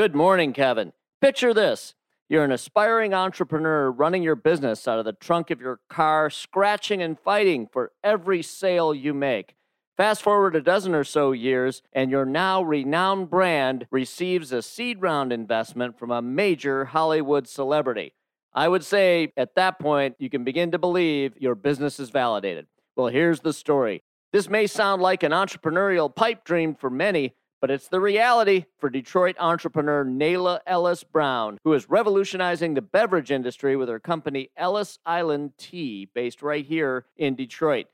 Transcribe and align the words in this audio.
Good 0.00 0.14
morning, 0.14 0.54
Kevin. 0.54 0.94
Picture 1.20 1.52
this 1.52 1.94
you're 2.26 2.42
an 2.42 2.52
aspiring 2.52 3.12
entrepreneur 3.12 3.90
running 3.90 4.22
your 4.22 4.34
business 4.34 4.88
out 4.88 4.98
of 4.98 5.04
the 5.04 5.12
trunk 5.12 5.50
of 5.50 5.60
your 5.60 5.80
car, 5.90 6.30
scratching 6.30 7.02
and 7.02 7.20
fighting 7.20 7.68
for 7.70 7.92
every 8.02 8.42
sale 8.42 8.94
you 8.94 9.12
make. 9.12 9.56
Fast 9.98 10.22
forward 10.22 10.56
a 10.56 10.62
dozen 10.62 10.94
or 10.94 11.04
so 11.04 11.32
years, 11.32 11.82
and 11.92 12.10
your 12.10 12.24
now 12.24 12.62
renowned 12.62 13.28
brand 13.28 13.86
receives 13.90 14.52
a 14.52 14.62
seed 14.62 15.02
round 15.02 15.34
investment 15.34 15.98
from 15.98 16.10
a 16.10 16.22
major 16.22 16.86
Hollywood 16.86 17.46
celebrity. 17.46 18.14
I 18.54 18.68
would 18.68 18.84
say 18.84 19.34
at 19.36 19.54
that 19.56 19.78
point, 19.78 20.16
you 20.18 20.30
can 20.30 20.44
begin 20.44 20.70
to 20.70 20.78
believe 20.78 21.34
your 21.36 21.54
business 21.54 22.00
is 22.00 22.08
validated. 22.08 22.68
Well, 22.96 23.08
here's 23.08 23.40
the 23.40 23.52
story. 23.52 24.02
This 24.32 24.48
may 24.48 24.66
sound 24.66 25.02
like 25.02 25.22
an 25.22 25.32
entrepreneurial 25.32 26.14
pipe 26.14 26.44
dream 26.44 26.74
for 26.74 26.88
many, 26.88 27.34
but 27.60 27.70
it's 27.70 27.88
the 27.88 28.00
reality 28.00 28.64
for 28.78 28.90
Detroit 28.90 29.36
entrepreneur 29.38 30.04
Nailah 30.04 30.60
Ellis 30.66 31.04
Brown, 31.04 31.58
who 31.64 31.72
is 31.74 31.90
revolutionizing 31.90 32.74
the 32.74 32.82
beverage 32.82 33.30
industry 33.30 33.76
with 33.76 33.88
her 33.88 34.00
company 34.00 34.50
Ellis 34.56 34.98
Island 35.04 35.52
Tea, 35.58 36.08
based 36.14 36.42
right 36.42 36.64
here 36.64 37.04
in 37.16 37.34
Detroit. 37.34 37.86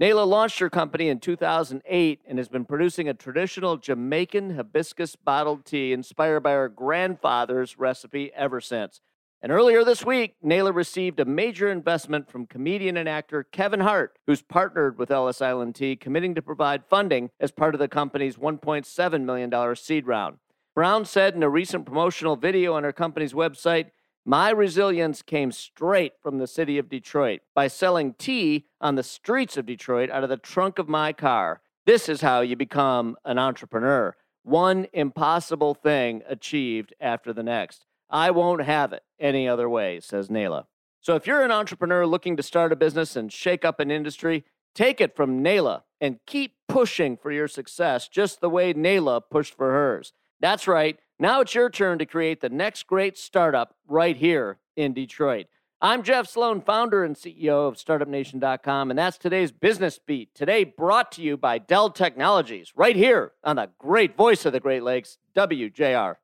Nailah 0.00 0.26
launched 0.26 0.58
her 0.58 0.70
company 0.70 1.08
in 1.08 1.20
2008 1.20 2.20
and 2.26 2.38
has 2.38 2.48
been 2.48 2.64
producing 2.64 3.08
a 3.08 3.14
traditional 3.14 3.76
Jamaican 3.76 4.56
hibiscus 4.56 5.14
bottled 5.14 5.64
tea 5.64 5.92
inspired 5.92 6.40
by 6.40 6.52
her 6.52 6.68
grandfather's 6.68 7.78
recipe 7.78 8.32
ever 8.34 8.60
since. 8.60 9.00
And 9.42 9.50
earlier 9.50 9.82
this 9.82 10.06
week, 10.06 10.36
Nailah 10.44 10.72
received 10.72 11.18
a 11.18 11.24
major 11.24 11.68
investment 11.68 12.30
from 12.30 12.46
comedian 12.46 12.96
and 12.96 13.08
actor 13.08 13.42
Kevin 13.42 13.80
Hart, 13.80 14.16
who's 14.24 14.40
partnered 14.40 14.98
with 14.98 15.10
Ellis 15.10 15.42
Island 15.42 15.74
Tea, 15.74 15.96
committing 15.96 16.36
to 16.36 16.42
provide 16.42 16.84
funding 16.88 17.30
as 17.40 17.50
part 17.50 17.74
of 17.74 17.80
the 17.80 17.88
company's 17.88 18.36
$1.7 18.36 19.24
million 19.24 19.76
seed 19.76 20.06
round. 20.06 20.36
Brown 20.76 21.04
said 21.04 21.34
in 21.34 21.42
a 21.42 21.48
recent 21.48 21.86
promotional 21.86 22.36
video 22.36 22.74
on 22.74 22.84
her 22.84 22.92
company's 22.92 23.32
website, 23.32 23.86
my 24.24 24.50
resilience 24.50 25.22
came 25.22 25.50
straight 25.50 26.12
from 26.22 26.38
the 26.38 26.46
city 26.46 26.78
of 26.78 26.88
Detroit 26.88 27.40
by 27.52 27.66
selling 27.66 28.14
tea 28.14 28.66
on 28.80 28.94
the 28.94 29.02
streets 29.02 29.56
of 29.56 29.66
Detroit 29.66 30.08
out 30.08 30.22
of 30.22 30.30
the 30.30 30.36
trunk 30.36 30.78
of 30.78 30.88
my 30.88 31.12
car. 31.12 31.62
This 31.84 32.08
is 32.08 32.20
how 32.20 32.42
you 32.42 32.54
become 32.54 33.16
an 33.24 33.40
entrepreneur. 33.40 34.14
One 34.44 34.86
impossible 34.92 35.74
thing 35.74 36.22
achieved 36.28 36.94
after 37.00 37.32
the 37.32 37.42
next. 37.42 37.86
I 38.12 38.30
won't 38.30 38.62
have 38.62 38.92
it 38.92 39.02
any 39.18 39.48
other 39.48 39.68
way, 39.68 39.98
says 39.98 40.28
Nailah. 40.28 40.66
So 41.00 41.16
if 41.16 41.26
you're 41.26 41.42
an 41.42 41.50
entrepreneur 41.50 42.06
looking 42.06 42.36
to 42.36 42.42
start 42.42 42.70
a 42.70 42.76
business 42.76 43.16
and 43.16 43.32
shake 43.32 43.64
up 43.64 43.80
an 43.80 43.90
industry, 43.90 44.44
take 44.74 45.00
it 45.00 45.16
from 45.16 45.42
Nailah 45.42 45.82
and 45.98 46.20
keep 46.26 46.56
pushing 46.68 47.16
for 47.16 47.32
your 47.32 47.48
success 47.48 48.08
just 48.08 48.40
the 48.40 48.50
way 48.50 48.74
Nailah 48.74 49.22
pushed 49.30 49.56
for 49.56 49.70
hers. 49.70 50.12
That's 50.40 50.68
right. 50.68 50.98
Now 51.18 51.40
it's 51.40 51.54
your 51.54 51.70
turn 51.70 51.98
to 51.98 52.06
create 52.06 52.40
the 52.40 52.50
next 52.50 52.86
great 52.86 53.16
startup 53.16 53.76
right 53.88 54.16
here 54.16 54.58
in 54.76 54.92
Detroit. 54.92 55.46
I'm 55.80 56.02
Jeff 56.04 56.28
Sloan, 56.28 56.60
founder 56.60 57.02
and 57.02 57.16
CEO 57.16 57.66
of 57.66 57.74
StartupNation.com, 57.74 58.90
and 58.90 58.98
that's 58.98 59.18
today's 59.18 59.50
Business 59.50 59.98
Beat. 59.98 60.32
Today 60.34 60.62
brought 60.62 61.10
to 61.12 61.22
you 61.22 61.36
by 61.36 61.58
Dell 61.58 61.90
Technologies, 61.90 62.72
right 62.76 62.94
here 62.94 63.32
on 63.42 63.56
the 63.56 63.70
great 63.78 64.16
voice 64.16 64.46
of 64.46 64.52
the 64.52 64.60
Great 64.60 64.84
Lakes, 64.84 65.18
WJR. 65.34 66.16